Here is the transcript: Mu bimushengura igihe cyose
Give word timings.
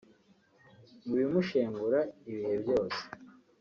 Mu 1.05 1.13
bimushengura 1.19 1.99
igihe 2.31 2.53
cyose 2.65 3.01